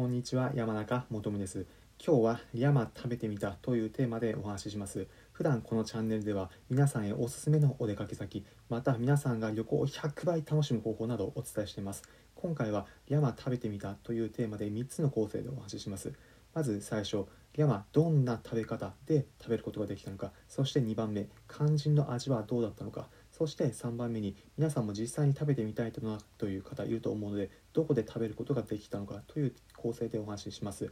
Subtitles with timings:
[0.00, 1.66] こんにちは山中もとです。
[2.02, 5.06] 今日はリヤマ食べてみたというテーマでお話しします。
[5.30, 12.02] 普段このチャンネルでは皆さんへおすすめのお出かけ先また皆さんが旅行を100倍楽しむ方法などをお伝えしています。
[12.34, 16.14] 今回はリヤマ食べてみたというテーマで3つの構成でお話しします。
[16.54, 23.08] まず最初リヤマどんな食べ方で食べることができたのかそして2番目肝心の味はどうだったのか
[23.40, 30.90] そして3番目に皆さんも実際に食べてみたいなという方いると思うのでどこで食べることができたのかという構成でお話しします。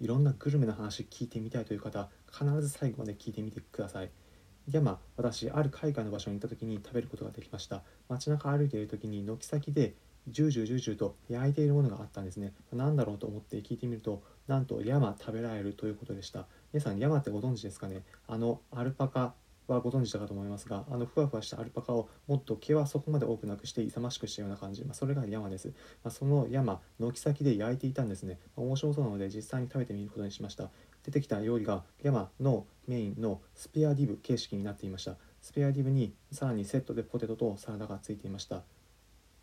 [0.00, 4.10] いろんなグルメの話聞いてみたいという方必ず最後まで聞いてみてください。
[4.66, 7.84] でまあ私ある海外の場所に行った時に食べることができました。
[8.08, 9.94] 街中歩いている時に軒先で
[10.26, 12.54] ジュージュージュージューと焼いているものがあったんですね。
[12.72, 16.48] 何だろうと思って聞いてみるとなんとリャマ食べられるということでした。
[16.72, 18.02] 皆さんリャマってご存知ですかね？
[18.26, 19.34] あのアルパカ
[19.66, 25.68] はご存知だかと思いますがあのふわふわしたアルパカをもっと毛はそこまで多くなくして勇ましくしたような感じ、まあ、それが山です、
[26.02, 30.70] まあ、その山軒先で焼いていたんですね、まあ、面白そうなので実際に食べてみることにしました。
[31.04, 35.16] 出てきた料理が山のメインのスペアディブ形式になっていました。
[35.42, 38.62] スペアディブにさらにセットでポテトとサラダがついていました。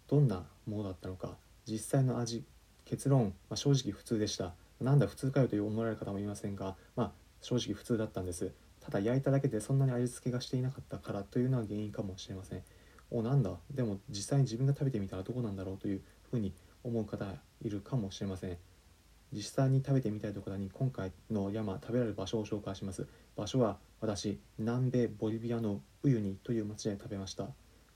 [0.08, 1.38] どんなものだったのか。
[1.68, 2.44] 実際の味
[2.86, 4.56] 結論、ま正直普通でした。
[4.80, 8.52] なんだ普通かよと思われる方もいませんが、まあ、正直普通だったんです。
[8.82, 12.64] ただ焼いただけでそんなに味付けがしていなかったからというのは原因かもしれません。
[13.12, 13.52] おなんだ？
[13.74, 17.26] でも実際に自分が食べてみたらどこなんだろうというふうに思う方
[17.62, 18.58] いるかもしれません。
[19.34, 23.08] 実際に食べてみたいところに今回の山食べられる場所を紹介します。
[23.36, 27.44] 場所は私南米ボリビアのウユニという町で食べました。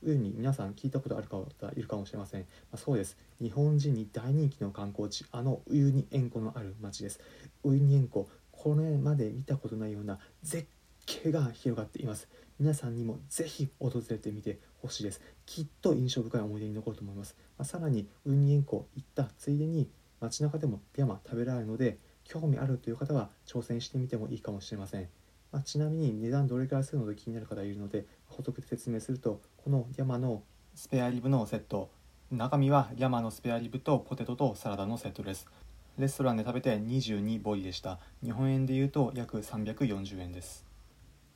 [0.03, 3.17] ウユニ皆さん聞いたことある方いるかもしれません、まあ、そうです。
[3.41, 7.19] 日本人に大人気の観光地あのウユニ塩湖のある町です。
[7.63, 8.29] ウユニ塩湖
[8.65, 10.65] これまで見たことないような絶
[11.05, 12.27] 景が広がっています。
[12.59, 15.21] 皆さんにもぜひ訪れてみてほしいです。
[15.45, 19.87] きっと印象深い思い出に残ると思います、まあ、さらにウニ塩湖行ったついでに
[20.19, 25.09] 街中でもピアマ食べられるので興味あるという方は挑戦してみてもいいかもしれません、
[25.51, 30.41] まあ、ちなみに値段どれくらいするので気になる方いるので補足で説明するとこの山の
[30.73, 31.91] スペアリブのセット
[32.31, 35.45] 中身は山のスペアリブとポテトとサラダのセットです。
[35.97, 37.99] レストランで食べて22ボリでした。
[38.21, 40.65] 日本円で言うと約340円です。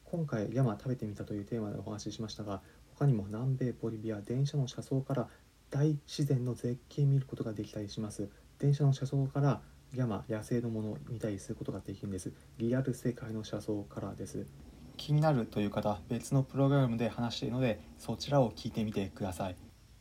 [0.03, 2.61] 今回山食べてみたというテーマでお話ししましたが
[2.95, 5.29] 他にも南米ボリビア電車の車窓から
[5.69, 8.27] 大自然の絶景見ることができたりします。
[8.57, 9.61] 電車の車窓から
[9.95, 12.33] 山野生のものを見たりすることができるんです。
[12.57, 14.45] リアル世界の車窓からです。
[14.97, 19.55] 気になるという方別のプログラムで話しているのでそちらを聞いてみてください。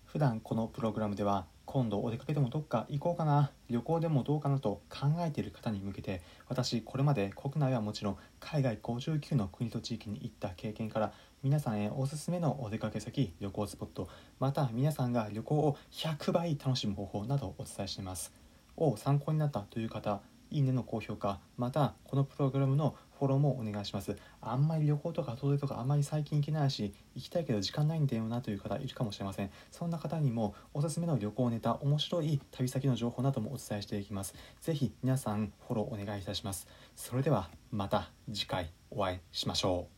[0.04, 11.12] 普段このプログラムでは今度お出かけでもどっか行こうかな旅行でもどうかなと考えている方に向けて私これまで国内はもちろん海外59の国と地域に行った経験から
[11.42, 14.08] 皆さんへおすすめのお出かけ先旅行スポット
[14.40, 18.32] また皆さんが旅行を100倍楽しむ方法などをお伝えしています。
[18.78, 24.16] を参考になったという方いいねの高評価またこのプログラムのフォローもお願いします。
[24.40, 29.50] あんまり旅行とか遠出とかあんまり最近行けないし行きたいけど時間ないんだよなという方いるかもしれません。
[29.70, 34.34] そんな方にもおすすめの旅行ネタ面白い旅先の情報などもお伝えしていきます。
[34.60, 36.68] 是非皆さんフォローお願いいたします。
[36.94, 39.97] それではまた次回お会いしましょう。